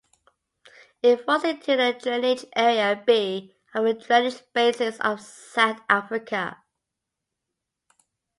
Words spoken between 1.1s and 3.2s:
falls into the Drainage Area